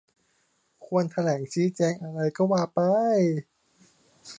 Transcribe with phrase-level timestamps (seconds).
[0.85, 2.79] ควรแถลงชี้แจงอะไรก็ว่าไป